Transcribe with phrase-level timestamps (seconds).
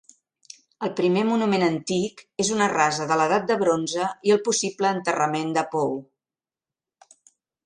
[0.85, 5.53] El primer monument antic és una rasa de l'edat de bronze i el possible enterrament
[5.61, 5.95] de pou.